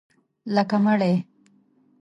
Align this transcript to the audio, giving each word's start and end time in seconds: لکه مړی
لکه 0.55 0.77
مړی 0.83 1.13